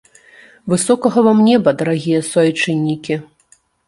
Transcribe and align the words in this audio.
Высокага 0.71 1.23
вам 1.27 1.43
неба, 1.49 1.73
дарагія 1.81 2.21
суайчыннікі! 2.31 3.19